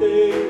[0.00, 0.49] vamos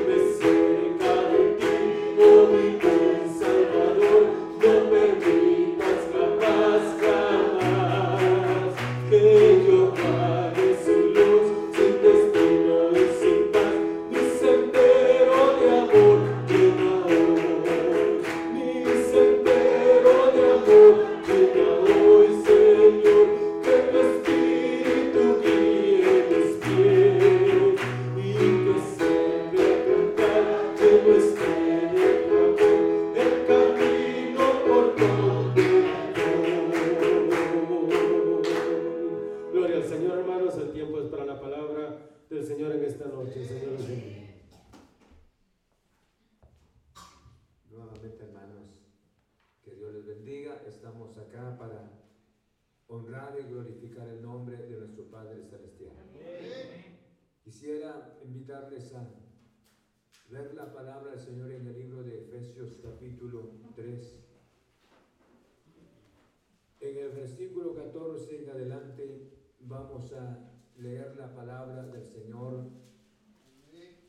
[71.01, 72.69] leer la palabra del Señor,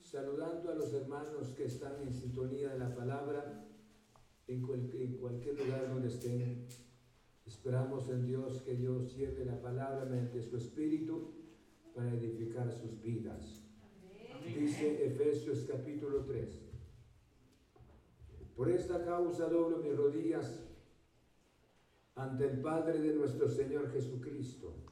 [0.02, 3.66] saludando a los hermanos que están en sintonía de la palabra,
[4.46, 6.68] en, cualquier lugar donde estén.
[7.46, 11.32] Esperamos en Dios que Dios lleve la palabra mediante su Espíritu
[11.94, 13.64] para edificar sus vidas.
[14.44, 16.60] Dice Efesios capítulo 3.
[18.56, 20.60] Por esta causa doblo mis rodillas
[22.14, 24.91] ante el Padre de nuestro Señor Jesucristo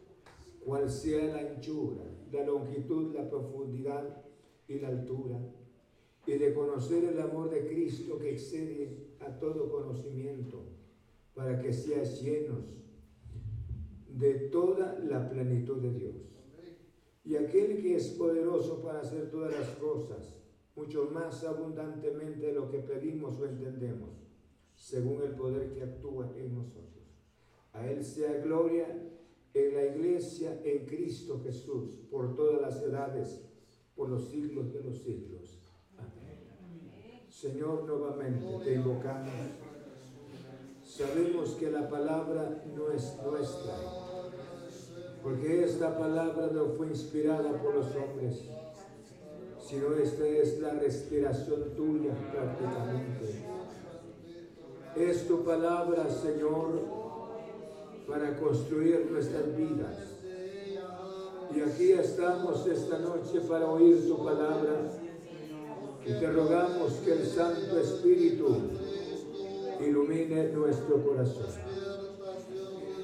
[0.63, 4.23] cuál sea la anchura, la longitud, la profundidad
[4.67, 5.39] y la altura,
[6.25, 10.63] y de conocer el amor de Cristo que excede a todo conocimiento,
[11.33, 12.65] para que seas llenos
[14.07, 16.15] de toda la plenitud de Dios.
[17.23, 20.35] Y aquel que es poderoso para hacer todas las cosas,
[20.75, 24.09] mucho más abundantemente de lo que pedimos o entendemos,
[24.75, 26.91] según el poder que actúa en nosotros.
[27.73, 28.87] A Él sea gloria
[29.53, 33.41] en la iglesia en Cristo Jesús por todas las edades,
[33.95, 35.59] por los siglos de los siglos.
[35.97, 37.27] Amén.
[37.29, 39.31] Señor, nuevamente te invocamos.
[40.83, 43.73] Sabemos que la palabra no es nuestra,
[45.23, 48.43] porque esta palabra no fue inspirada por los hombres,
[49.59, 53.45] sino esta es la respiración tuya prácticamente.
[54.95, 57.00] Es tu palabra, Señor,
[58.07, 60.11] para construir nuestras vidas.
[61.55, 64.91] Y aquí estamos esta noche para oír tu palabra.
[66.05, 68.55] Y te rogamos que el Santo Espíritu
[69.79, 71.47] ilumine nuestro corazón.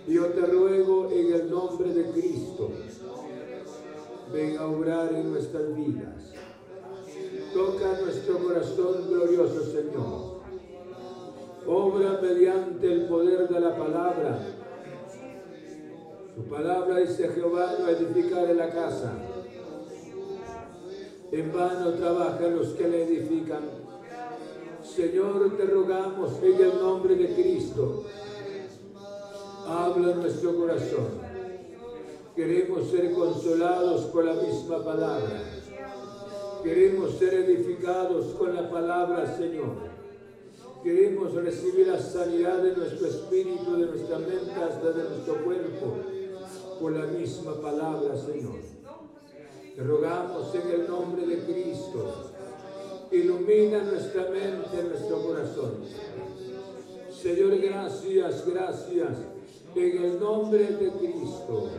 [0.08, 2.72] Yo te ruego en el nombre de Cristo,
[4.32, 6.34] ven a obrar en nuestras vidas.
[7.54, 10.38] Toca nuestro corazón glorioso, Señor.
[11.68, 14.57] Obra mediante el poder de la palabra
[16.38, 19.12] tu palabra dice Jehová no edificaré la casa.
[21.32, 23.64] En vano trabajan los que la edifican.
[24.84, 28.06] Señor, te rogamos en el nombre de Cristo.
[29.68, 31.08] Habla nuestro corazón.
[32.36, 35.42] Queremos ser consolados por la misma palabra.
[36.64, 39.88] Queremos ser edificados con la palabra, Señor.
[40.84, 45.96] Queremos recibir la sanidad de nuestro espíritu, de nuestra mente, hasta de nuestro cuerpo
[46.80, 48.60] por la misma palabra, Señor.
[49.76, 52.32] Te rogamos en el nombre de Cristo.
[53.12, 55.72] Ilumina nuestra mente, nuestro corazón.
[57.12, 59.18] Señor, gracias, gracias.
[59.76, 61.70] En el nombre de Cristo.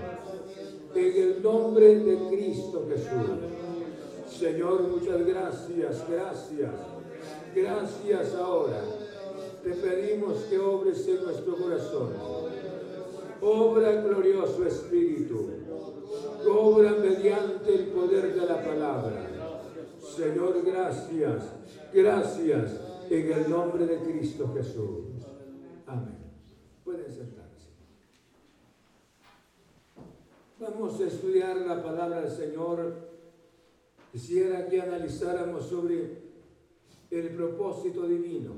[0.95, 4.39] En el nombre de Cristo Jesús.
[4.39, 6.71] Señor, muchas gracias, gracias.
[7.55, 8.83] Gracias ahora.
[9.63, 12.58] Te pedimos que obres en nuestro corazón
[13.41, 15.51] obra glorioso Espíritu,
[16.49, 19.27] obra mediante el poder de la palabra.
[20.01, 21.53] Señor, gracias,
[21.93, 22.81] gracias
[23.11, 25.27] en el nombre de Cristo Jesús.
[25.87, 26.19] Amén.
[26.85, 27.69] Pueden sentarse.
[30.61, 33.09] Vamos a estudiar la palabra del Señor
[34.13, 36.29] quisiera que analizáramos sobre
[37.11, 38.53] el propósito divino.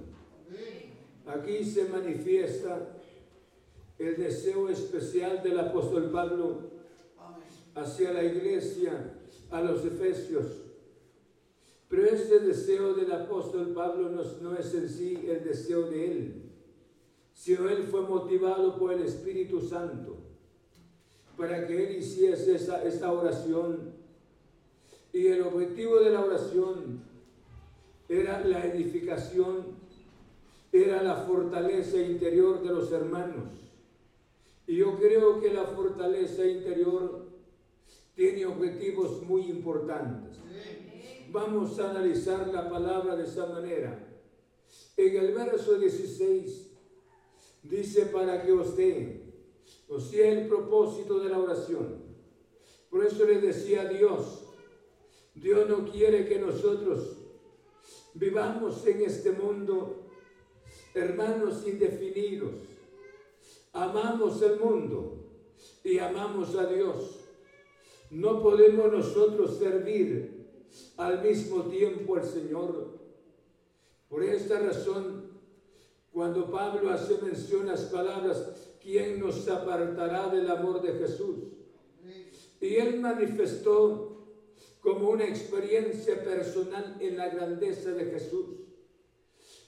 [1.27, 3.00] Aquí se manifiesta
[4.01, 6.71] el deseo especial del apóstol Pablo
[7.75, 9.13] hacia la iglesia,
[9.51, 10.47] a los efesios.
[11.87, 16.43] Pero ese deseo del apóstol Pablo no, es en sí el deseo de él,
[17.35, 20.17] sino él fue motivado por el Espíritu Santo
[21.37, 23.93] para que él hiciese esa, esta oración.
[25.13, 27.03] Y el objetivo de la oración
[28.09, 29.79] era la edificación,
[30.73, 33.70] era la fortaleza interior de los hermanos.
[34.71, 37.27] Y yo creo que la fortaleza interior
[38.15, 40.39] tiene objetivos muy importantes.
[41.33, 43.99] Vamos a analizar la palabra de esa manera.
[44.97, 46.71] En el verso 16
[47.65, 49.35] dice para que os dé,
[49.89, 52.05] o sea, el propósito de la oración.
[52.91, 54.45] Por eso le decía a Dios,
[55.35, 57.17] Dios no quiere que nosotros
[58.15, 60.07] vivamos en este mundo
[60.95, 62.71] hermanos indefinidos.
[63.73, 65.31] Amamos el mundo
[65.85, 67.21] y amamos a Dios.
[68.11, 70.41] No podemos nosotros servir
[70.97, 72.99] al mismo tiempo al Señor.
[74.09, 75.31] Por esta razón,
[76.13, 81.37] cuando Pablo hace mención las palabras, ¿quién nos apartará del amor de Jesús?
[82.61, 84.11] Y él manifestó
[84.81, 88.47] como una experiencia personal en la grandeza de Jesús.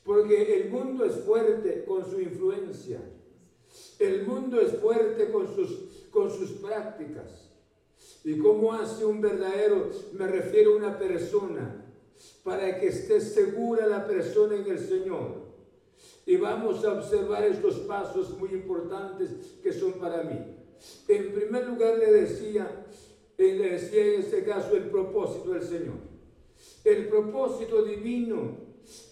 [0.05, 3.00] Porque el mundo es fuerte con su influencia.
[3.98, 5.70] El mundo es fuerte con sus,
[6.10, 7.50] con sus prácticas.
[8.24, 11.84] ¿Y cómo hace un verdadero, me refiero a una persona,
[12.44, 15.42] para que esté segura la persona en el Señor?
[16.24, 19.30] Y vamos a observar estos pasos muy importantes
[19.62, 20.38] que son para mí.
[21.08, 22.86] En primer lugar le decía,
[23.36, 26.12] le decía en este caso el propósito del Señor.
[26.84, 28.56] El propósito divino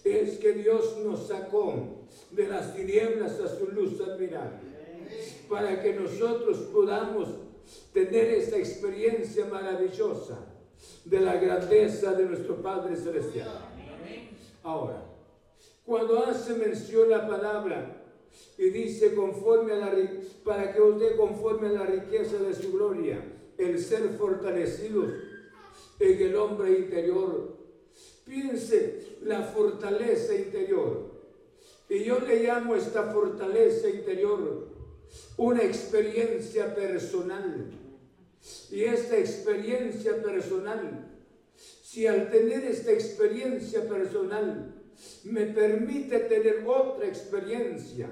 [0.03, 4.70] es que Dios nos sacó de las tinieblas a su luz admirable,
[5.51, 7.27] para que nosotros podamos
[7.93, 10.47] tener esta experiencia maravillosa
[11.03, 13.49] de la grandeza de nuestro Padre Celestial.
[14.63, 15.03] Ahora,
[15.85, 18.01] cuando hace mención la palabra
[18.57, 19.91] y dice conforme a la
[20.45, 23.21] para que os dé conforme a la riqueza de su gloria,
[23.57, 25.11] el ser fortalecidos
[25.99, 27.57] en el hombre interior.
[28.23, 31.11] Piense la fortaleza interior.
[31.89, 34.70] Y yo le llamo esta fortaleza interior
[35.37, 37.71] una experiencia personal.
[38.71, 41.07] Y esta experiencia personal,
[41.83, 44.73] si al tener esta experiencia personal
[45.23, 48.09] me permite tener otra experiencia,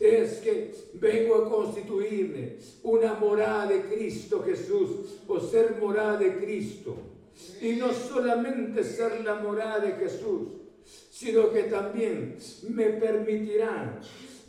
[0.00, 6.96] es que vengo a constituirme una morada de Cristo Jesús o ser morada de Cristo.
[7.60, 10.48] Y no solamente ser la morada de Jesús,
[11.10, 12.36] sino que también
[12.68, 14.00] me permitirá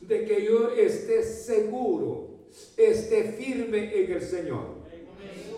[0.09, 2.39] de que yo esté seguro,
[2.75, 4.79] esté firme en el Señor.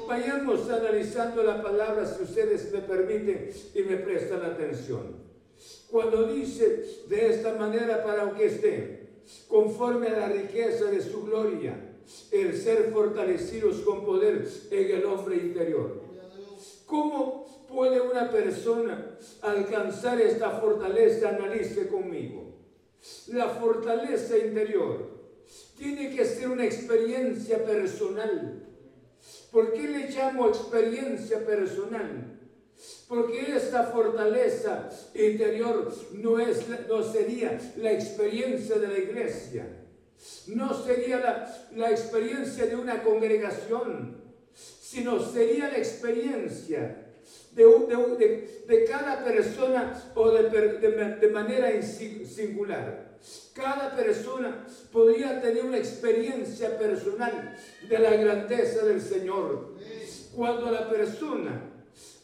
[0.05, 5.15] Vayamos analizando la palabra, si ustedes me permiten y me prestan atención.
[5.89, 9.07] Cuando dice de esta manera para que esté
[9.47, 11.95] conforme a la riqueza de su gloria,
[12.31, 16.01] el ser fortalecidos con poder en el hombre interior.
[16.85, 21.29] ¿Cómo puede una persona alcanzar esta fortaleza?
[21.29, 22.50] Analice conmigo.
[23.27, 25.21] La fortaleza interior
[25.77, 28.67] tiene que ser una experiencia personal.
[29.51, 32.39] ¿Por qué le llamo experiencia personal?
[33.07, 39.67] Porque esta fortaleza interior no, es, no sería la experiencia de la iglesia,
[40.47, 44.21] no sería la, la experiencia de una congregación,
[44.53, 47.10] sino sería la experiencia
[47.55, 53.11] de, de, cada persona o de, manera singular.
[53.53, 57.55] Cada persona podría tener una experiencia personal
[57.87, 59.75] de la grandeza del Señor.
[60.35, 61.71] Cuando la persona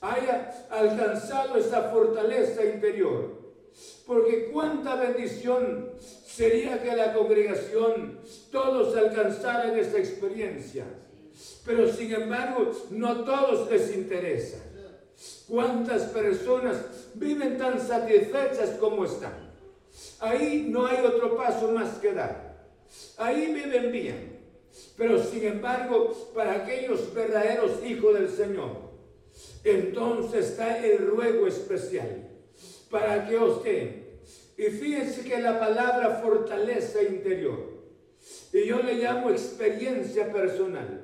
[0.01, 3.37] haya alcanzado esa fortaleza interior.
[4.05, 5.91] Porque cuánta bendición
[6.25, 8.19] sería que la congregación
[8.51, 10.85] todos alcanzaran esta experiencia.
[11.65, 14.57] Pero sin embargo, no todos les interesa.
[15.47, 16.77] ¿Cuántas personas
[17.15, 19.51] viven tan satisfechas como están?
[20.19, 22.67] Ahí no hay otro paso más que dar.
[23.17, 24.37] Ahí viven bien.
[24.95, 28.87] Pero sin embargo, para aquellos verdaderos hijos del Señor,
[29.63, 32.27] entonces está el ruego especial
[32.89, 33.95] para que usted,
[34.57, 37.77] y fíjense que la palabra fortaleza interior,
[38.53, 41.03] y yo le llamo experiencia personal.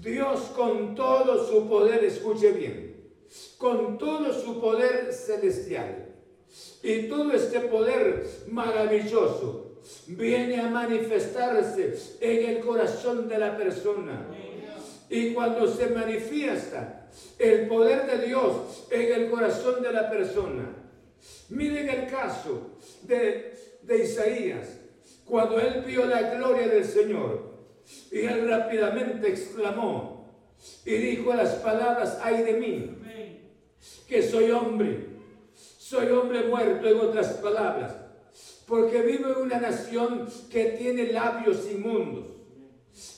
[0.00, 2.91] Dios con todo su poder, escuche bien,
[3.58, 6.08] con todo su poder celestial.
[6.82, 14.26] Y todo este poder maravilloso viene a manifestarse en el corazón de la persona.
[15.08, 17.08] Y cuando se manifiesta
[17.38, 20.74] el poder de Dios en el corazón de la persona,
[21.50, 24.78] miren el caso de, de Isaías,
[25.24, 27.52] cuando él vio la gloria del Señor,
[28.10, 30.12] y él rápidamente exclamó
[30.84, 33.01] y dijo las palabras, ay de mí,
[34.08, 35.06] que soy hombre,
[35.78, 37.94] soy hombre muerto en otras palabras,
[38.66, 42.26] porque vivo en una nación que tiene labios inmundos.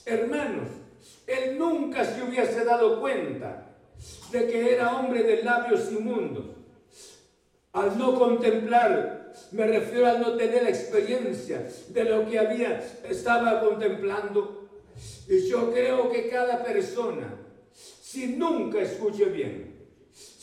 [0.05, 0.69] Hermanos,
[1.27, 3.75] él nunca se hubiese dado cuenta
[4.31, 6.45] de que era hombre de labios inmundos.
[7.73, 13.59] Al no contemplar, me refiero a no tener la experiencia de lo que había, estaba
[13.61, 14.69] contemplando.
[15.27, 17.35] Y yo creo que cada persona,
[17.73, 19.74] si nunca escuche bien,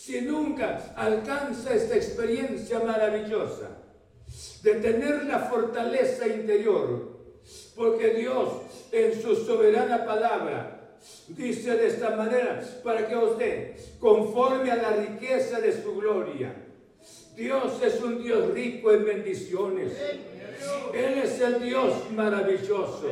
[0.05, 3.69] si nunca alcanza esta experiencia maravillosa
[4.65, 7.21] de tener la fortaleza interior,
[7.77, 8.49] porque Dios
[8.91, 15.61] en su soberana palabra dice de esta manera, para que usted, conforme a la riqueza
[15.61, 16.53] de su gloria,
[17.37, 19.93] Dios es un Dios rico en bendiciones.
[20.93, 23.09] Él es el Dios maravilloso.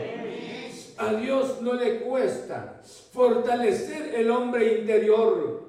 [0.97, 2.83] A Dios no le cuesta
[3.13, 5.60] fortalecer el hombre interior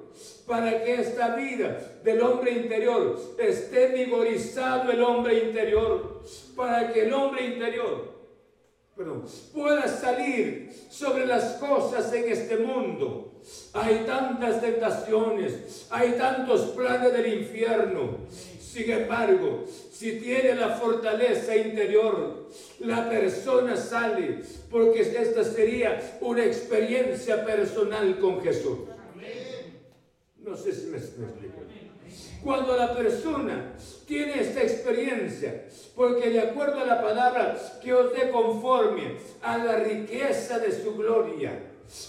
[0.46, 6.22] para que esta vida del hombre interior esté vigorizado el hombre interior,
[6.56, 8.12] para que el hombre interior
[9.52, 13.40] pueda salir sobre las cosas en este mundo.
[13.72, 18.18] Hay tantas tentaciones, hay tantos planes del infierno.
[18.60, 22.48] Sin embargo, si tiene la fortaleza interior,
[22.80, 28.78] la persona sale porque esta sería una experiencia personal con Jesús.
[30.44, 31.62] No sé si me, explico.
[32.42, 33.74] Cuando la persona
[34.06, 39.76] tiene esta experiencia, porque de acuerdo a la palabra que os dé conforme a la
[39.76, 41.60] riqueza de su gloria,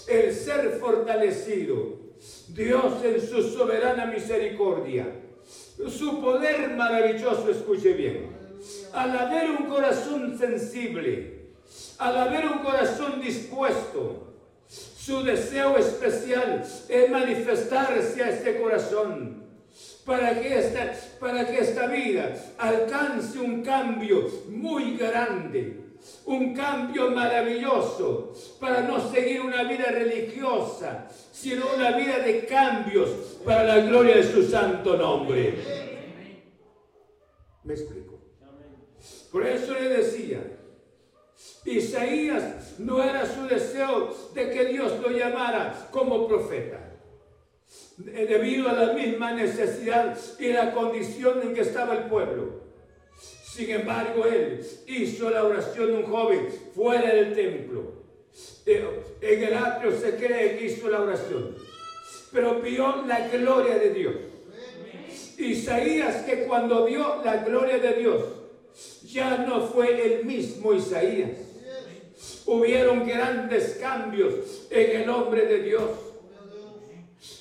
[0.08, 2.00] el ser fortalecido,
[2.48, 5.06] Dios en su soberana misericordia,
[5.88, 8.30] su poder maravilloso, escuche bien,
[8.92, 11.50] al haber un corazón sensible,
[11.98, 14.23] al haber un corazón dispuesto,
[15.04, 19.44] su deseo especial es manifestarse a este corazón
[20.06, 25.80] para que, esta, para que esta vida alcance un cambio muy grande,
[26.24, 33.10] un cambio maravilloso, para no seguir una vida religiosa, sino una vida de cambios
[33.44, 35.54] para la gloria de su santo nombre.
[37.62, 38.20] ¿Me explico?
[39.30, 40.40] Por eso le decía,
[41.64, 46.92] Isaías no era su deseo de que Dios lo llamara como profeta.
[47.96, 52.64] Debido a la misma necesidad y la condición en que estaba el pueblo.
[53.18, 58.04] Sin embargo, él hizo la oración de un joven fuera del templo.
[58.66, 58.84] Eh,
[59.20, 61.54] en el atrio se cree que hizo la oración.
[62.32, 64.14] Pero vio la gloria de Dios.
[65.38, 68.24] Isaías que cuando vio la gloria de Dios,
[69.02, 71.54] ya no fue el mismo Isaías
[72.46, 74.34] hubieron grandes cambios
[74.70, 75.90] en el hombre de Dios.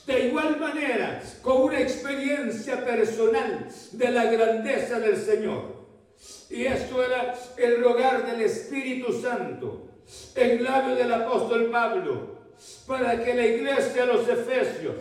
[0.06, 5.84] De igual manera, con una experiencia personal de la grandeza del Señor.
[6.50, 9.90] Y esto era el rogar del Espíritu Santo
[10.36, 12.34] en labio del apóstol Pablo,
[12.86, 14.96] para que la iglesia de los Efesios,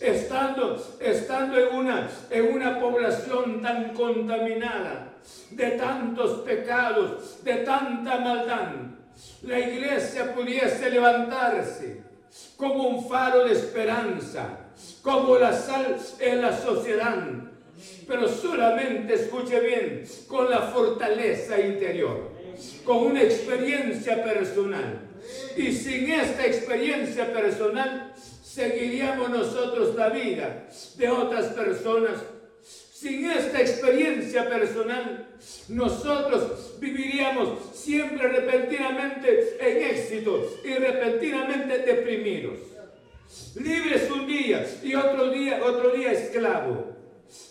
[0.00, 5.14] estando, estando en, una, en una población tan contaminada,
[5.50, 8.72] de tantos pecados, de tanta maldad,
[9.42, 12.02] la iglesia pudiese levantarse
[12.56, 14.58] como un faro de esperanza,
[15.02, 17.24] como la sal en la sociedad,
[18.06, 22.30] pero solamente, escuche bien, con la fortaleza interior,
[22.84, 25.08] con una experiencia personal.
[25.56, 28.12] Y sin esta experiencia personal,
[28.52, 32.18] seguiríamos nosotros la vida de otras personas
[32.62, 35.26] sin esta experiencia personal,
[35.68, 42.58] nosotros viviríamos siempre repentinamente en éxito y repentinamente deprimidos.
[43.56, 46.92] Libres un día y otro día, otro día esclavo.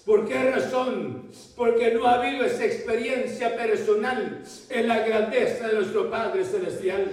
[0.06, 1.30] ¿Por qué razón?
[1.58, 7.12] Porque no ha habido esa experiencia personal en la grandeza de nuestro Padre Celestial.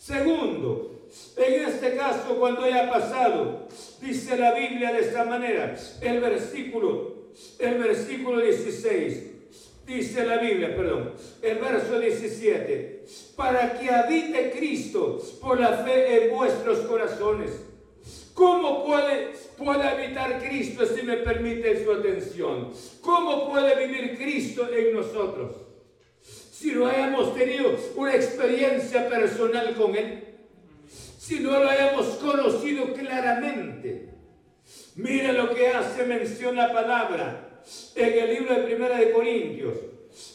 [0.00, 0.97] Segundo,
[1.36, 3.68] en este caso, cuando haya pasado,
[4.00, 7.18] dice la Biblia de esta manera, el versículo
[7.58, 9.24] el versículo 16.
[9.86, 16.36] Dice la Biblia, perdón, el verso 17, para que habite Cristo por la fe en
[16.36, 17.52] vuestros corazones.
[18.34, 22.70] ¿Cómo puede, puede habitar Cristo si me permite su atención?
[23.00, 25.56] ¿Cómo puede vivir Cristo en nosotros?
[26.22, 30.27] Si no hayamos tenido una experiencia personal con Él,
[31.28, 34.08] si no lo hayamos conocido claramente.
[34.96, 37.60] Mira lo que hace mención la palabra
[37.94, 39.74] en el libro de Primera de Corintios.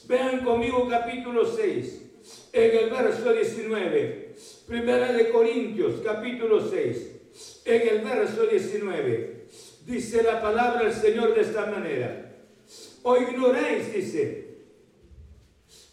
[0.08, 2.02] Vean conmigo capítulo 6,
[2.54, 4.36] en el verso 19.
[4.68, 7.08] Primera de Corintios, capítulo 6,
[7.66, 9.48] en el verso 19.
[9.88, 12.36] Dice la palabra del Señor de esta manera.
[13.02, 14.53] O ignoráis, dice,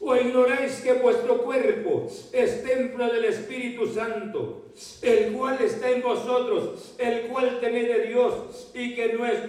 [0.00, 6.94] o ignoráis que vuestro cuerpo es templo del Espíritu Santo, el cual está en vosotros,
[6.98, 9.40] el cual tenéis de Dios y que no es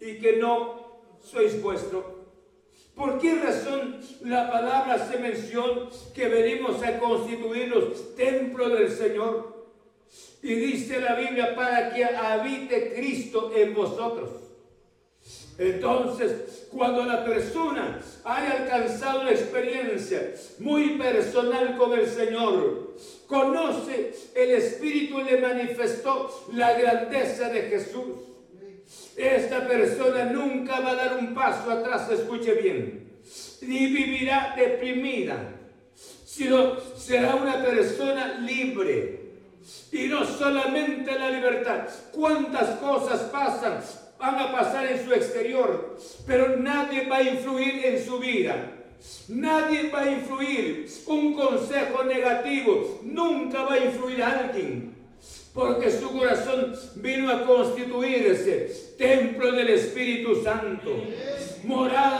[0.00, 2.18] y que no sois vuestro.
[2.96, 9.56] ¿Por qué razón la palabra hace mención que venimos a constituirnos templo del Señor?
[10.42, 14.47] Y dice la Biblia para que habite Cristo en vosotros.
[15.58, 22.94] Entonces, cuando la persona haya alcanzado una experiencia muy personal con el Señor,
[23.26, 28.28] conoce el Espíritu le manifestó la grandeza de Jesús
[29.16, 33.10] esta persona nunca va a dar un paso atrás, escuche bien,
[33.62, 35.36] ni vivirá deprimida,
[36.24, 39.18] sino será una persona libre.
[39.90, 43.80] Y no solamente la libertad, cuántas cosas pasan,
[44.18, 45.96] van a pasar en su exterior,
[46.26, 48.72] pero nadie va a influir en su vida.
[49.28, 50.88] Nadie va a influir.
[51.06, 54.98] Un consejo negativo nunca va a influir a alguien
[55.58, 60.90] porque su corazón vino a constituirse templo del Espíritu Santo,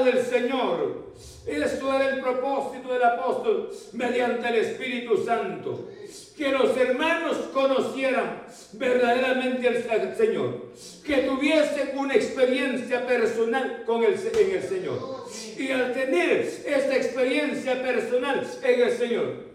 [0.03, 1.09] del Señor.
[1.47, 5.89] Esto era el propósito del apóstol mediante el Espíritu Santo.
[6.37, 8.43] Que los hermanos conocieran
[8.75, 10.73] verdaderamente al Señor.
[11.05, 15.27] Que tuviesen una experiencia personal con el, en el Señor.
[15.57, 19.49] Y al tener esta experiencia personal en el Señor,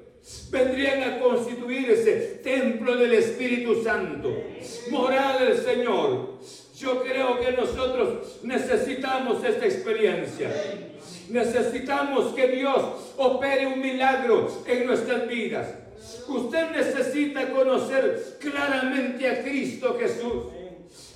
[0.49, 4.34] vendrían a constituirse templo del Espíritu Santo,
[4.89, 6.39] morada del Señor.
[6.77, 10.49] Yo creo que nosotros necesitamos esta experiencia.
[11.29, 15.67] Necesitamos que Dios opere un milagro en nuestras vidas.
[16.27, 20.45] Usted necesita conocer claramente a Cristo Jesús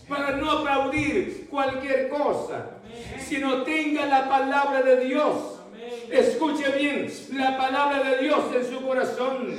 [0.07, 2.77] para no aplaudir cualquier cosa,
[3.19, 5.57] sino tenga la palabra de Dios
[6.11, 9.57] Escuche bien, la palabra de Dios en su corazón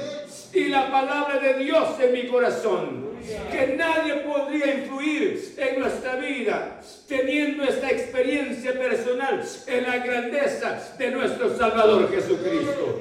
[0.59, 3.09] y la palabra de Dios en mi corazón.
[3.51, 11.11] Que nadie podría influir en nuestra vida teniendo esta experiencia personal en la grandeza de
[11.11, 13.01] nuestro Salvador Jesucristo.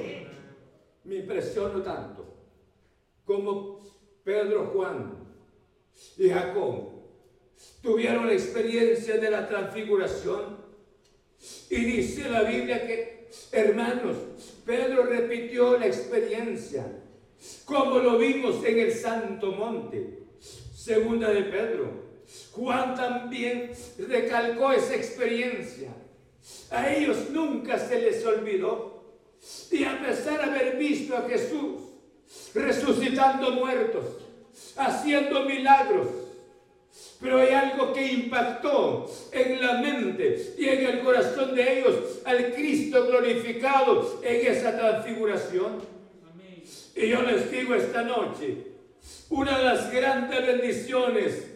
[1.04, 2.26] Me impresiono tanto
[3.24, 3.80] como
[4.22, 5.14] Pedro, Juan
[6.18, 6.90] y Jacob
[7.82, 10.58] tuvieron la experiencia de la transfiguración.
[11.70, 13.18] Y dice la Biblia que
[13.52, 14.16] Hermanos,
[14.64, 16.86] Pedro repitió la experiencia,
[17.64, 20.20] como lo vimos en el Santo Monte,
[20.74, 22.08] segunda de Pedro.
[22.52, 25.90] Juan también recalcó esa experiencia.
[26.70, 28.98] A ellos nunca se les olvidó.
[29.70, 31.80] Y a pesar de haber visto a Jesús
[32.54, 34.04] resucitando muertos,
[34.76, 36.08] haciendo milagros,
[37.20, 42.52] pero hay algo que impactó en la mente y en el corazón de ellos al
[42.54, 45.97] Cristo glorificado en esa transfiguración.
[46.98, 48.56] Y yo les digo esta noche,
[49.30, 51.46] una de las grandes bendiciones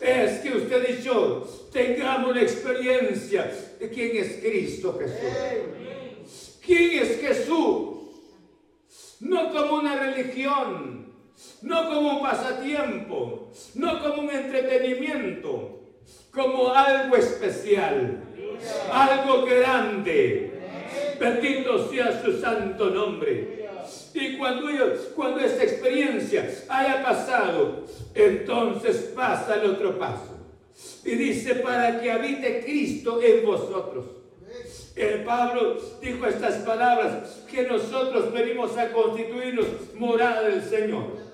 [0.00, 6.58] es que usted y yo tengamos la experiencia de quién es Cristo Jesús.
[6.64, 7.96] ¿Quién es Jesús?
[9.18, 11.12] No como una religión,
[11.62, 15.80] no como un pasatiempo, no como un entretenimiento,
[16.30, 18.22] como algo especial,
[18.92, 20.52] algo grande.
[21.18, 23.61] Bendito sea su santo nombre.
[24.14, 24.68] Y cuando,
[25.14, 30.36] cuando esta experiencia haya pasado, entonces pasa el otro paso.
[31.04, 34.06] Y dice, para que habite Cristo en vosotros.
[34.94, 41.32] El Pablo dijo estas palabras, que nosotros venimos a constituirnos morada del Señor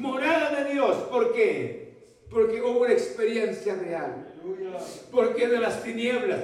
[0.00, 0.96] morada de Dios.
[1.10, 1.92] ¿Por qué?
[2.30, 4.26] Porque hubo una experiencia real.
[5.10, 6.40] Porque de las tinieblas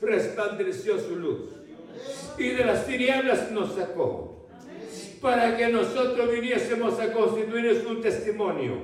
[0.00, 1.40] resplandeció su luz.
[2.38, 4.33] Y de las tinieblas nos sacó.
[5.24, 8.74] Para que nosotros viniésemos a constituirnos un testimonio.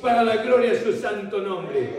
[0.00, 1.90] Para la gloria de su santo nombre.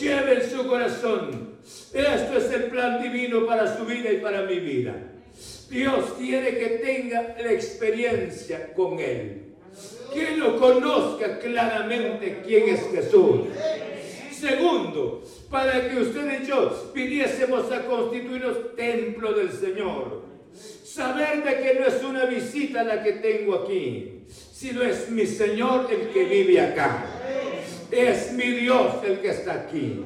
[0.00, 1.50] Lleve en su corazón.
[1.94, 4.96] Esto es el plan divino para su vida y para mi vida.
[5.70, 9.52] Dios quiere que tenga la experiencia con Él.
[10.12, 13.42] Que lo conozca claramente quién es Jesús.
[14.32, 20.29] Segundo, para que usted y yo viniésemos a constituirnos templo del Señor.
[20.92, 25.86] Saber de que no es una visita la que tengo aquí, sino es mi Señor
[25.88, 27.04] el que vive acá.
[27.92, 30.02] Es mi Dios el que está aquí.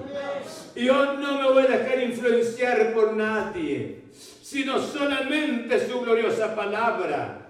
[0.77, 4.03] Yo no me voy a dejar influenciar por nadie,
[4.43, 7.49] sino solamente su gloriosa palabra.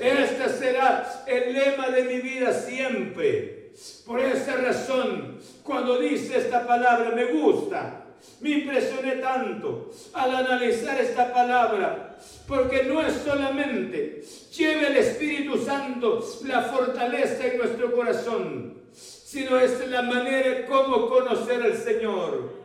[0.00, 3.72] Este será el lema de mi vida siempre.
[4.06, 8.06] Por esa razón, cuando dice esta palabra, me gusta.
[8.40, 14.22] Me impresioné tanto al analizar esta palabra, porque no es solamente
[14.56, 21.62] lleve el Espíritu Santo la fortaleza en nuestro corazón, sino es la manera como conocer
[21.62, 22.60] al Señor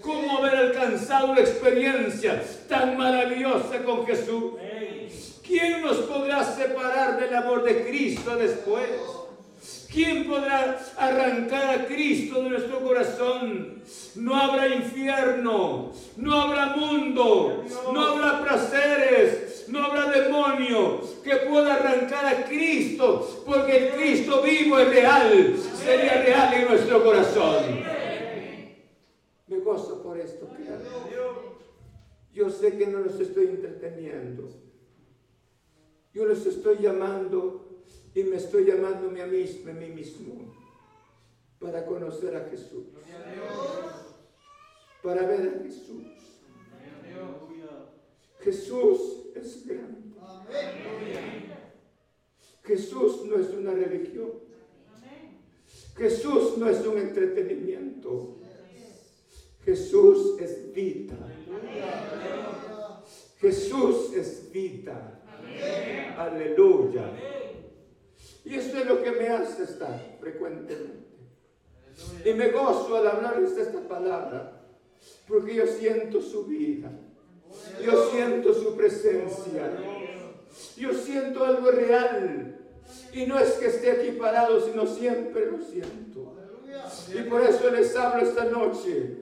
[0.00, 4.54] cómo haber alcanzado una experiencia tan maravillosa con Jesús.
[5.46, 8.88] ¿Quién nos podrá separar del amor de Cristo después?
[9.92, 13.82] ¿Quién podrá arrancar a Cristo de nuestro corazón?
[14.14, 22.24] No habrá infierno, no habrá mundo, no habrá placeres, no habrá demonio que pueda arrancar
[22.24, 27.80] a Cristo, porque el Cristo vivo es real, sería real en nuestro corazón.
[29.48, 30.48] Me gozo por esto,
[32.32, 34.48] Yo sé que no los estoy entreteniendo.
[36.14, 37.69] Yo los estoy llamando
[38.14, 40.54] y me estoy llamándome a mí, a mí mismo
[41.60, 42.86] para conocer a Jesús.
[45.02, 46.06] Para ver a Jesús.
[48.40, 49.00] Jesús
[49.34, 50.00] es grande.
[52.64, 54.30] Jesús no es una religión.
[55.96, 58.38] Jesús no es un entretenimiento.
[59.64, 61.16] Jesús es vida.
[63.38, 65.22] Jesús es vida.
[66.16, 67.39] Aleluya.
[68.44, 71.10] Y eso es lo que me hace estar frecuentemente.
[72.24, 74.62] Y me gozo al hablarles esta palabra,
[75.28, 76.90] porque yo siento su vida.
[77.84, 79.72] Yo siento su presencia.
[80.76, 82.56] Yo siento algo real.
[83.12, 86.34] Y no es que esté aquí parado, sino siempre lo siento.
[87.14, 89.20] Y por eso les hablo esta noche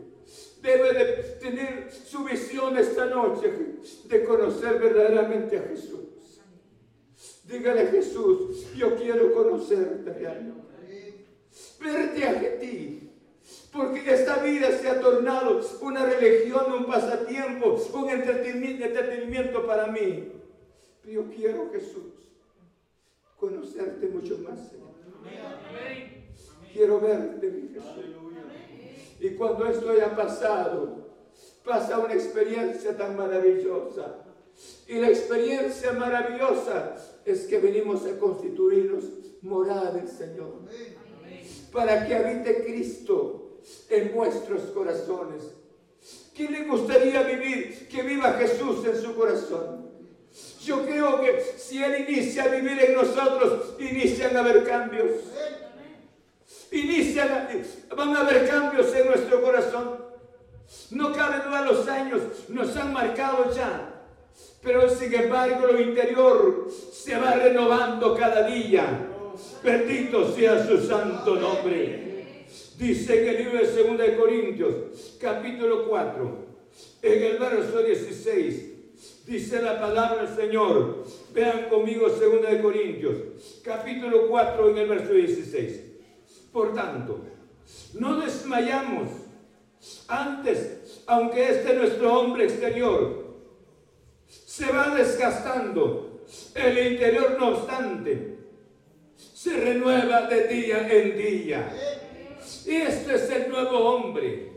[0.62, 1.04] debe de
[1.40, 3.52] tener su visión esta noche
[4.04, 6.00] de conocer verdaderamente a Jesús.
[7.48, 10.10] Dígale Jesús, yo quiero conocerte.
[11.80, 13.10] Verte a ti.
[13.72, 20.32] Porque esta vida se ha tornado una religión, un pasatiempo, un entretenimiento para mí.
[21.02, 22.34] Pero yo quiero, Jesús,
[23.38, 24.88] conocerte mucho más, Señor.
[26.72, 28.04] Quiero verte, mi Jesús.
[29.20, 31.08] Y cuando esto haya pasado,
[31.64, 34.27] pasa una experiencia tan maravillosa.
[34.86, 39.04] Y la experiencia maravillosa es que venimos a constituirnos
[39.42, 40.62] morada del Señor.
[41.72, 45.42] Para que habite Cristo en nuestros corazones.
[46.34, 49.88] ¿Quién le gustaría vivir, que viva Jesús en su corazón?
[50.64, 55.10] Yo creo que si Él inicia a vivir en nosotros, inician a haber cambios.
[56.70, 57.48] Inician,
[57.96, 59.98] van a haber cambios en nuestro corazón.
[60.90, 63.97] No cabe duda, los años nos han marcado ya.
[64.62, 69.06] Pero sin embargo lo interior se va renovando cada día.
[69.62, 72.44] Bendito sea su santo nombre.
[72.76, 74.74] Dice en el libro de 2 de Corintios,
[75.20, 76.46] capítulo 4,
[77.02, 81.04] en el verso 16, dice la palabra del Señor.
[81.32, 83.16] Vean conmigo 2 de Corintios,
[83.64, 85.82] capítulo 4, en el verso 16.
[86.52, 87.20] Por tanto,
[87.94, 89.08] no desmayamos.
[90.08, 93.27] Antes, aunque este nuestro hombre exterior
[94.28, 98.38] se va desgastando, el interior no obstante
[99.38, 101.72] se renueva de día en día.
[102.66, 104.52] Este es el nuevo hombre.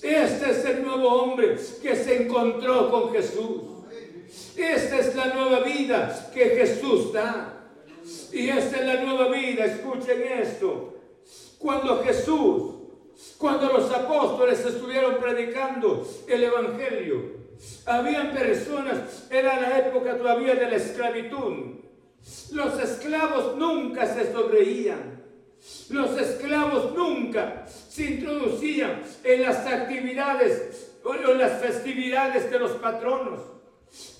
[0.00, 3.62] Este es el nuevo hombre que se encontró con Jesús.
[4.56, 7.64] Esta es la nueva vida que Jesús da.
[8.32, 10.94] Y esta es la nueva vida, escuchen esto,
[11.58, 12.74] cuando Jesús,
[13.36, 17.45] cuando los apóstoles estuvieron predicando el Evangelio,
[17.86, 21.76] habían personas, era la época todavía de la esclavitud.
[22.52, 25.22] Los esclavos nunca se sonreían.
[25.90, 33.40] Los esclavos nunca se introducían en las actividades o en las festividades de los patronos.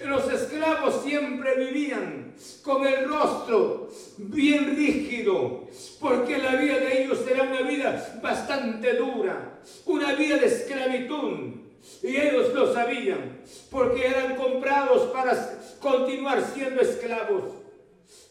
[0.05, 5.69] Los esclavos siempre vivían con el rostro bien rígido,
[6.01, 11.56] porque la vida de ellos era una vida bastante dura, una vida de esclavitud.
[12.03, 17.45] Y ellos lo sabían, porque eran comprados para continuar siendo esclavos.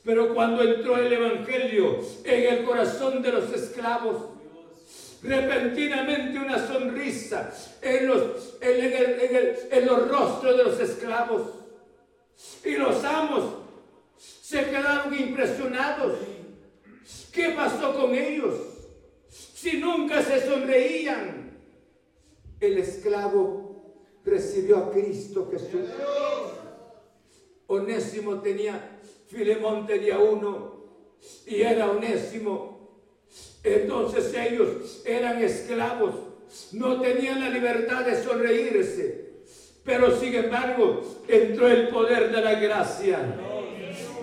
[0.04, 4.36] Pero cuando entró el Evangelio en el corazón de los esclavos,
[5.24, 11.42] repentinamente una sonrisa en los, en, los rostros de los esclavos.
[12.64, 13.44] Y los amos
[14.18, 16.20] se quedaron impresionados.
[17.32, 18.56] ¿Qué pasó con ellos?
[19.30, 21.45] Si nunca se sonreían.
[22.66, 25.90] El esclavo recibió a Cristo Jesús.
[27.68, 30.86] Onésimo tenía, Filemón tenía uno
[31.48, 32.76] y era Onésimo
[33.66, 36.14] entonces ellos eran esclavos,
[36.74, 39.26] no tenían la libertad de sonreírse.
[39.84, 43.20] Pero sin embargo entró el poder de la gracia.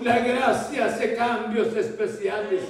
[0.03, 2.63] La gracia hace cambios especiales.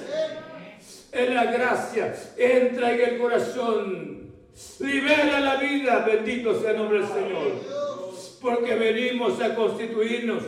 [1.11, 4.32] En la gracia entra en el corazón.
[4.79, 7.83] Libera la vida, bendito sea el nombre del Señor.
[8.41, 10.43] Porque venimos a constituirnos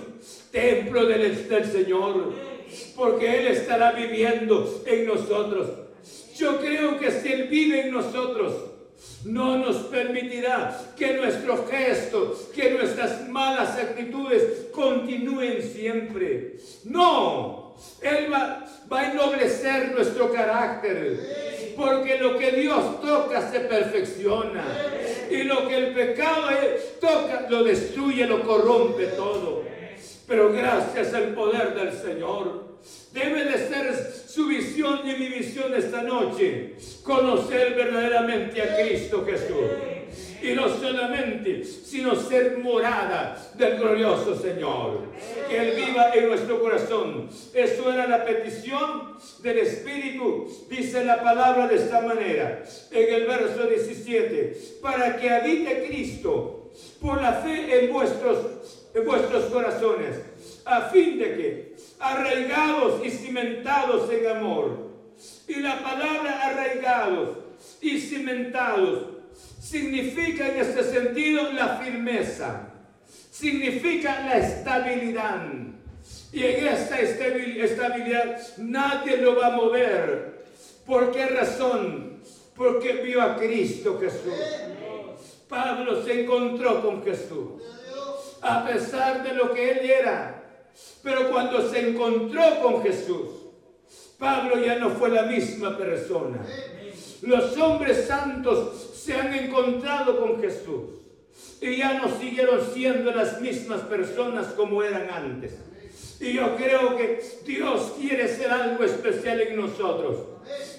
[0.51, 2.33] templo del, del Señor.
[2.95, 5.69] Porque Él estará viviendo en nosotros.
[6.35, 8.53] Yo creo que si Él vive en nosotros,
[9.23, 16.57] no nos permitirá que nuestros gestos, que nuestras malas actitudes continúen siempre.
[16.83, 17.64] No,
[18.01, 21.73] Él va, a ennoblecer nuestro carácter.
[21.75, 24.63] Porque lo que Dios toca se perfecciona.
[25.29, 26.49] Y lo que el pecado
[27.01, 29.63] toca lo destruye, lo corrompe todo.
[30.27, 32.75] Pero gracias al poder del Señor
[33.15, 33.95] Debe de ser
[34.27, 36.75] su visión y mi visión esta noche.
[37.01, 39.94] Conocer verdaderamente a Cristo Jesús.
[40.45, 44.99] Y no solamente, sino ser morada del glorioso Señor.
[45.49, 47.27] Que Él viva en nuestro corazón.
[47.51, 50.47] Eso era la petición del Espíritu.
[50.69, 52.63] Dice la palabra de esta manera.
[52.91, 54.77] En el verso 17.
[54.84, 56.69] Para que habite Cristo
[57.01, 60.17] por la fe en vuestros, en vuestros corazones.
[60.63, 64.91] A fin de que arraigados y cimentados en amor.
[65.47, 67.29] Y la palabra arraigados
[67.81, 69.14] y cimentados
[69.60, 72.69] significa en este sentido la firmeza,
[73.32, 75.41] significa la estabilidad.
[76.32, 80.45] Y en esta estabilidad nadie lo va a mover.
[80.86, 82.19] ¿Por qué razón?
[82.56, 84.34] Porque vio a Cristo Jesús.
[85.48, 87.62] Pablo se encontró con Jesús.
[88.41, 90.43] A pesar de lo que él era,
[91.02, 93.30] pero cuando se encontró con Jesús,
[94.19, 96.45] Pablo ya no fue la misma persona.
[97.21, 101.01] Los hombres santos se han encontrado con Jesús
[101.61, 105.53] y ya no siguieron siendo las mismas personas como eran antes.
[106.19, 110.17] Y yo creo que Dios quiere hacer algo especial en nosotros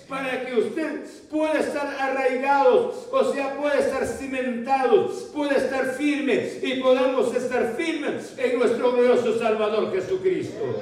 [0.09, 6.81] para que usted pueda estar arraigado, o sea, pueda estar cimentado, pueda estar firme y
[6.81, 10.81] podamos estar firmes en nuestro glorioso Salvador Jesucristo.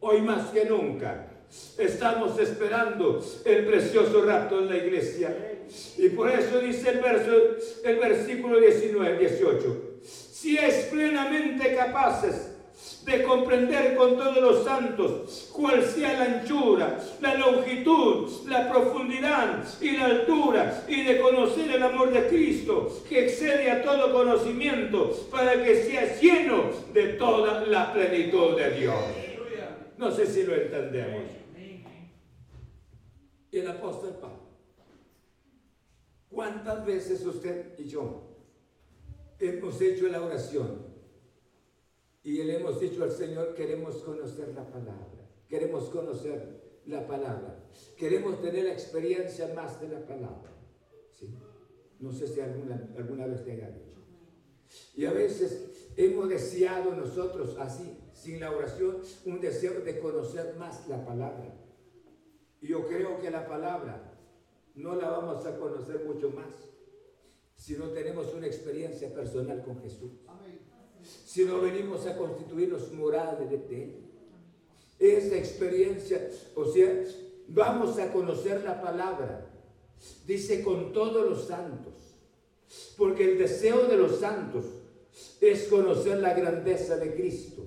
[0.00, 1.26] Hoy más que nunca
[1.78, 5.53] estamos esperando el precioso rapto de la iglesia.
[5.98, 7.32] Y por eso dice el, verso,
[7.84, 12.54] el versículo 19, 18, si es plenamente capaces
[13.04, 19.92] de comprender con todos los santos cuál sea la anchura, la longitud, la profundidad y
[19.92, 25.62] la altura, y de conocer el amor de Cristo, que excede a todo conocimiento, para
[25.62, 28.96] que sea lleno de toda la plenitud de Dios.
[29.96, 31.22] No sé si lo entendemos.
[33.50, 34.43] Y el apóstol Pablo.
[36.34, 38.22] ¿Cuántas veces usted y yo
[39.38, 40.94] hemos hecho la oración?
[42.24, 47.62] Y le hemos dicho al Señor, queremos conocer la palabra, queremos conocer la palabra,
[47.96, 50.50] queremos tener la experiencia más de la palabra.
[51.10, 51.38] ¿Sí?
[52.00, 54.02] No sé si alguna, alguna vez te haya dicho.
[54.96, 60.88] Y a veces hemos deseado nosotros así, sin la oración, un deseo de conocer más
[60.88, 61.54] la palabra.
[62.60, 64.13] Y yo creo que la palabra
[64.74, 66.54] no la vamos a conocer mucho más
[67.56, 70.10] si no tenemos una experiencia personal con Jesús
[71.24, 73.96] si no venimos a constituirnos morales de Él.
[74.98, 77.02] Esa experiencia, o sea,
[77.48, 79.50] vamos a conocer la palabra.
[80.26, 81.94] Dice con todos los santos.
[82.96, 84.64] Porque el deseo de los santos
[85.40, 87.62] es conocer la grandeza de Cristo.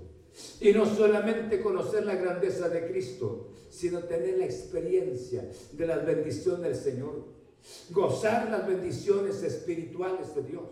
[0.59, 6.61] Y no solamente conocer la grandeza de Cristo, sino tener la experiencia de las bendiciones
[6.61, 7.25] del Señor.
[7.89, 10.63] Gozar las bendiciones espirituales de Dios.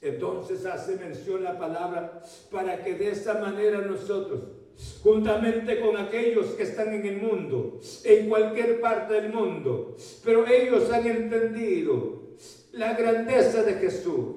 [0.00, 4.40] Entonces hace mención la palabra para que de esa manera nosotros,
[5.02, 10.90] juntamente con aquellos que están en el mundo, en cualquier parte del mundo, pero ellos
[10.90, 12.34] han entendido
[12.72, 14.36] la grandeza de Jesús,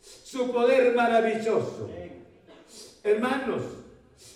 [0.00, 1.88] su poder maravilloso.
[3.02, 3.62] Hermanos,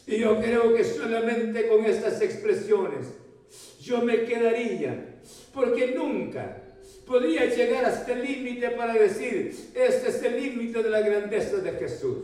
[0.07, 3.09] Y yo creo que solamente con estas expresiones
[3.81, 5.21] yo me quedaría,
[5.53, 6.63] porque nunca
[7.07, 11.73] podría llegar hasta el límite para decir, este es el límite de la grandeza de
[11.73, 12.19] Jesús.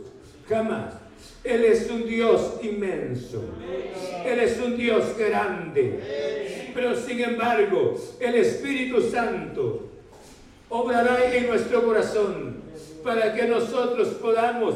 [0.47, 0.95] Jamás.
[1.43, 3.43] Él es un Dios inmenso.
[4.25, 6.71] Él es un Dios grande.
[6.73, 9.89] Pero sin embargo, el Espíritu Santo
[10.69, 12.62] obrará en nuestro corazón
[13.03, 14.75] para que nosotros podamos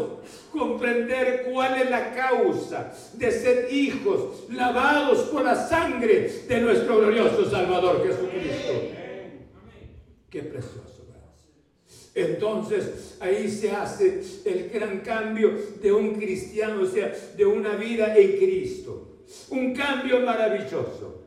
[0.51, 7.49] comprender cuál es la causa de ser hijos lavados por la sangre de nuestro glorioso
[7.49, 8.73] Salvador Jesucristo.
[10.29, 10.97] Qué precioso.
[12.17, 18.17] Entonces ahí se hace el gran cambio de un cristiano, o sea, de una vida
[18.17, 19.19] en Cristo.
[19.51, 21.25] Un cambio maravilloso.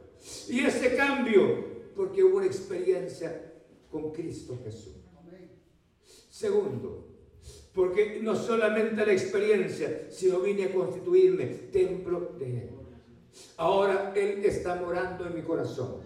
[0.49, 3.53] Y ese cambio, porque hubo una experiencia
[3.89, 5.00] con Cristo Jesús.
[6.41, 7.05] Segundo,
[7.75, 12.71] porque no solamente la experiencia, sino vine a constituirme templo de Él.
[13.59, 15.97] Ahora Él está morando en mi corazón.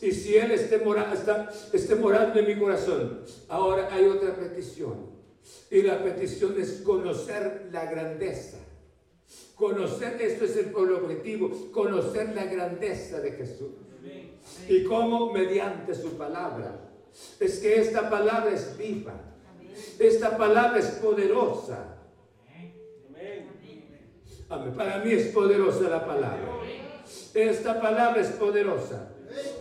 [0.00, 0.80] Y si Él esté,
[1.12, 5.10] está, esté morando en mi corazón, ahora hay otra petición.
[5.68, 8.58] Y la petición es conocer la grandeza.
[9.56, 13.72] Conocer, esto es el objetivo, conocer la grandeza de Jesús.
[14.68, 16.88] Y cómo mediante su palabra.
[17.40, 19.32] Es que esta palabra es viva.
[19.98, 21.96] Esta palabra es poderosa.
[24.48, 26.60] Para mí es poderosa la palabra.
[27.34, 29.10] Esta palabra es poderosa.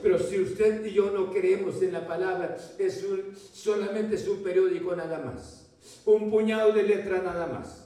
[0.01, 3.05] Pero si usted y yo no creemos en la palabra, es
[3.53, 5.67] solamente es un periódico nada más.
[6.05, 7.84] Un puñado de letras nada más.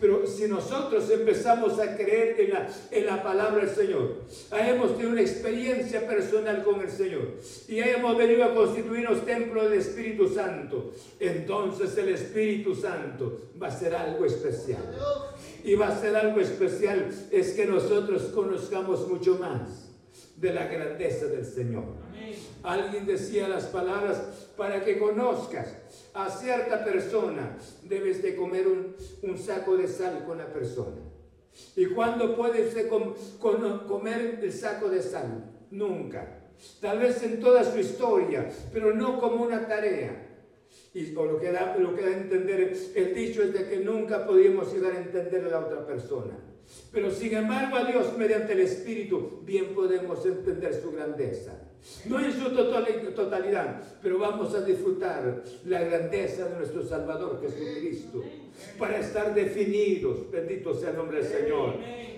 [0.00, 4.16] Pero si nosotros empezamos a creer en la, en la palabra del Señor,
[4.52, 7.34] hemos tenido una experiencia personal con el Señor
[7.68, 13.78] y hemos venido a constituirnos templo del Espíritu Santo, entonces el Espíritu Santo va a
[13.78, 14.82] ser algo especial.
[15.62, 19.90] Y va a ser algo especial es que nosotros conozcamos mucho más
[20.36, 21.84] de la grandeza del Señor.
[22.62, 24.22] Alguien decía las palabras,
[24.56, 25.68] para que conozcas
[26.14, 30.96] a cierta persona, debes de comer un, saco de sal con la persona.
[31.76, 32.74] ¿Y cuándo puedes
[33.38, 35.50] comer el saco de sal?
[35.70, 36.40] Nunca.
[36.80, 40.26] Tal vez en toda su historia, pero no como una tarea.
[40.92, 44.26] Y lo que, da, lo que da a entender el dicho es de que nunca
[44.26, 46.49] podíamos llegar a entender a la otra persona.
[46.92, 51.52] Pero sin embargo a Dios mediante el Espíritu bien podemos entender su grandeza.
[52.06, 52.50] No en su
[53.14, 58.22] totalidad, pero vamos a disfrutar la grandeza de nuestro Salvador Jesucristo
[58.78, 61.74] para estar definidos, bendito sea el nombre del Señor.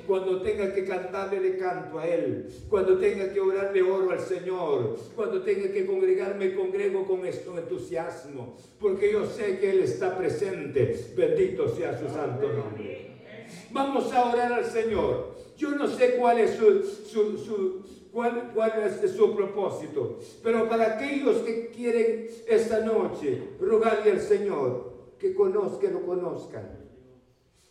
[0.07, 4.99] Cuando tenga que cantarle le canto a Él, cuando tenga que orarle oro al Señor,
[5.15, 11.13] cuando tenga que congregarme congrego con esto entusiasmo, porque yo sé que Él está presente,
[11.17, 13.22] bendito sea su santo nombre.
[13.71, 15.35] Vamos a orar al Señor.
[15.57, 21.69] Yo no sé cuál es su, cuál, cuál es su propósito, pero para aquellos que
[21.69, 26.69] quieren esta noche rogarle al Señor que conozca, lo conozcan,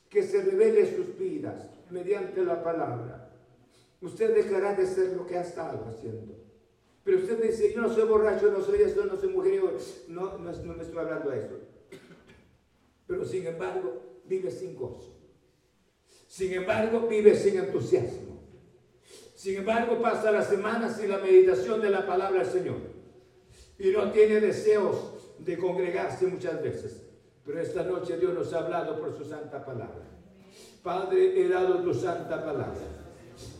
[0.09, 3.29] que se revele sus vidas mediante la palabra.
[4.01, 6.33] Usted dejará de ser lo que ha estado haciendo.
[7.03, 9.61] Pero usted dice, yo no soy borracho, no soy esto, no soy mujer,
[10.07, 11.59] no, no, no me estoy hablando de eso.
[13.07, 15.10] Pero sin embargo, vive sin gozo.
[16.31, 18.39] Sin embargo, vive sin entusiasmo.
[19.35, 22.77] Sin embargo, pasa las semanas sin la meditación de la palabra del Señor.
[23.77, 24.95] Y no tiene deseos
[25.39, 27.01] de congregarse muchas veces.
[27.45, 30.07] Pero esta noche Dios nos ha hablado por su santa palabra.
[30.81, 32.79] Padre, he dado tu santa palabra.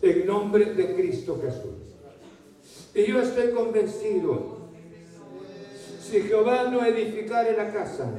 [0.02, 1.98] En nombre de Cristo Jesús.
[2.96, 4.70] Y yo estoy convencido.
[6.02, 8.10] Si Jehová no edificare la casa,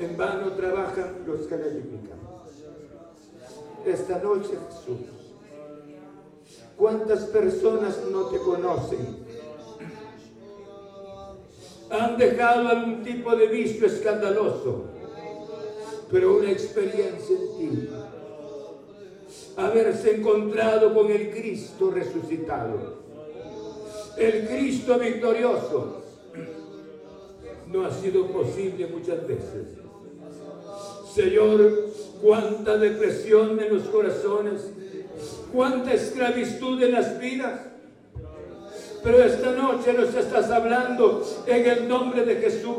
[0.00, 1.56] En vano trabajan los que.
[3.84, 5.06] Esta noche, Jesús,
[6.76, 9.26] ¿cuántas personas no te conocen?
[11.90, 14.84] Han dejado algún tipo de vicio escandaloso,
[16.10, 17.88] pero una experiencia en ti.
[19.56, 22.98] Haberse encontrado con el Cristo resucitado,
[24.16, 26.02] el Cristo victorioso,
[27.68, 29.77] no ha sido posible muchas veces.
[31.18, 31.90] Señor,
[32.22, 34.70] cuánta depresión en los corazones,
[35.52, 37.58] cuánta esclavitud en las vidas.
[39.02, 42.76] Pero esta noche nos estás hablando en el nombre de Jesús.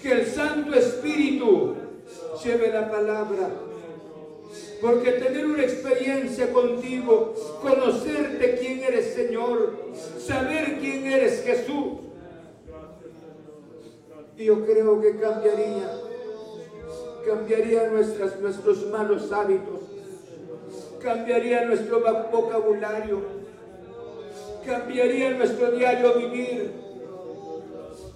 [0.00, 1.74] Que el Santo Espíritu
[2.42, 3.50] lleve la palabra.
[4.80, 9.76] Porque tener una experiencia contigo, conocerte quién eres Señor,
[10.18, 12.00] saber quién eres Jesús,
[14.38, 16.00] yo creo que cambiaría,
[17.24, 19.80] cambiaría nuestras, nuestros malos hábitos,
[21.02, 22.00] cambiaría nuestro
[22.30, 23.22] vocabulario,
[24.64, 26.72] cambiaría nuestro diario vivir.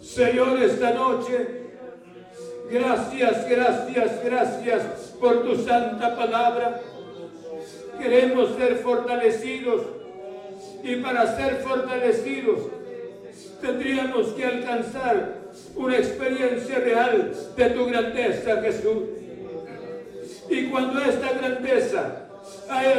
[0.01, 1.47] Señor, esta noche,
[2.71, 4.83] gracias, gracias, gracias
[5.21, 6.81] por tu santa palabra.
[8.01, 9.83] Queremos ser fortalecidos
[10.83, 12.61] y para ser fortalecidos
[13.61, 19.03] tendríamos que alcanzar una experiencia real de tu grandeza, Jesús.
[20.51, 22.29] Y cuando esta grandeza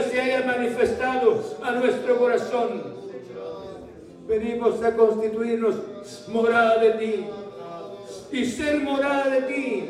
[0.09, 2.83] se haya manifestado a nuestro corazón,
[4.27, 5.75] venimos a constituirnos
[6.27, 7.25] morada de ti
[8.31, 9.89] y ser morada de ti.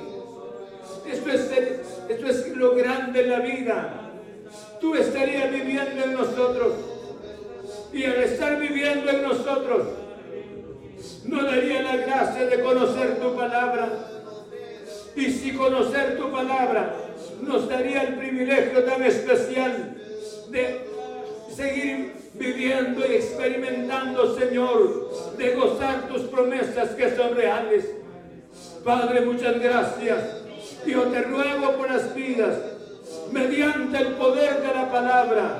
[1.11, 1.51] Esto es,
[2.09, 4.11] esto es lo grande en la vida.
[4.79, 6.73] Tú estarías viviendo en nosotros
[7.91, 9.87] y al estar viviendo en nosotros,
[11.25, 13.89] nos daría la gracia de conocer tu palabra.
[15.15, 16.95] Y si conocer tu palabra
[17.41, 19.95] nos daría el privilegio tan especial
[20.49, 20.81] de
[21.55, 27.85] seguir viviendo y experimentando, Señor, de gozar tus promesas que son reales.
[28.83, 30.37] Padre, muchas gracias.
[30.85, 32.55] Yo te ruego por las vidas,
[33.31, 35.57] mediante el poder de la palabra,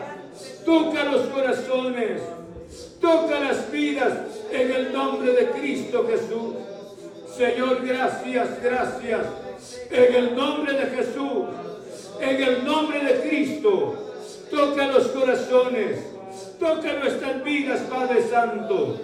[0.65, 2.21] toca los corazones,
[2.99, 4.13] toca las vidas
[4.51, 6.55] en el nombre de Cristo Jesús.
[7.35, 9.21] Señor, gracias, gracias.
[9.89, 11.45] En el nombre de Jesús,
[12.19, 14.13] en el nombre de Cristo,
[14.49, 15.99] toca los corazones,
[16.59, 18.97] toca nuestras vidas, Padre Santo,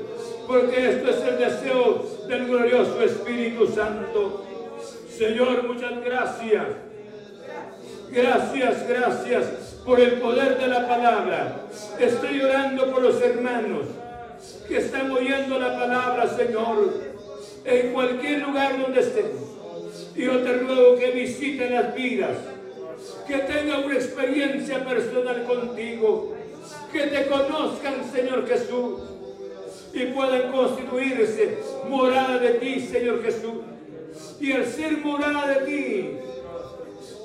[0.47, 4.43] porque esto es el deseo del glorioso Espíritu Santo.
[5.09, 6.65] Señor, muchas gracias.
[8.11, 11.61] Gracias, gracias por el poder de la palabra.
[11.99, 13.85] Estoy orando por los hermanos
[14.67, 16.93] que están oyendo la palabra, Señor,
[17.63, 19.31] en cualquier lugar donde estén.
[20.15, 22.37] Yo te ruego que visiten las vidas,
[23.27, 26.35] que tengan una experiencia personal contigo,
[26.91, 29.01] que te conozcan, Señor Jesús,
[29.93, 33.53] y puedan constituirse morada de ti, Señor Jesús.
[34.39, 36.09] Y al ser morada de ti,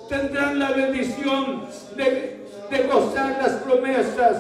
[0.09, 1.65] tendrán la bendición
[1.97, 2.40] de,
[2.71, 4.37] de gozar las promesas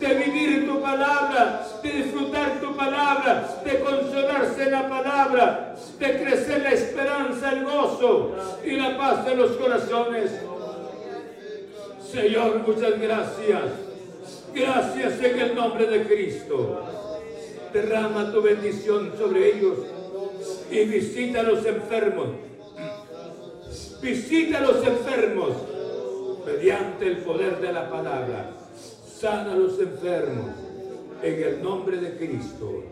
[0.00, 6.62] de vivir tu palabra, de disfrutar tu palabra, de consolarse en la palabra, de crecer
[6.62, 8.32] la esperanza, el gozo
[8.64, 10.32] y la paz de los corazones.
[12.10, 13.62] Señor, muchas gracias.
[14.54, 16.82] Gracias en el nombre de Cristo.
[17.72, 19.78] Derrama tu bendición sobre ellos
[20.70, 22.28] y visita a los enfermos.
[24.00, 25.52] Visita a los enfermos
[26.48, 28.56] mediante el poder de la palabra
[29.06, 30.54] sana a los enfermos
[31.22, 32.84] en el nombre de Cristo.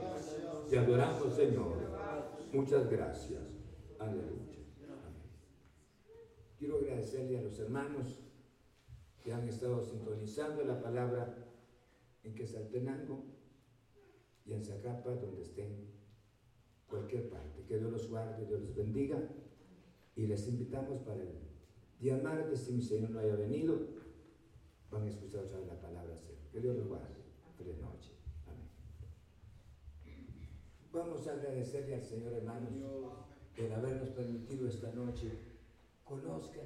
[0.68, 1.76] Te adoramos, Señor.
[2.52, 3.42] Muchas gracias.
[3.98, 4.58] Aleluya.
[6.58, 8.20] Quiero agradecerle a los hermanos
[9.22, 11.34] que han estado sintonizando la palabra
[12.24, 13.24] en Quesaltenango
[14.44, 15.92] y en Zacapa, donde estén,
[16.86, 17.64] cualquier parte.
[17.66, 19.18] Que Dios los guarde, Dios los bendiga.
[20.14, 21.46] Y les invitamos para el
[22.00, 23.78] día martes, si mi Señor no haya venido,
[24.90, 26.36] van a escuchar la palabra Señor.
[26.52, 27.14] Que Dios los guarde.
[27.56, 28.12] Feliz noche.
[28.46, 28.68] Amén.
[30.92, 32.72] Vamos a agradecerle al Señor, hermanos,
[33.56, 35.30] el habernos permitido esta noche.
[36.04, 36.60] Conozca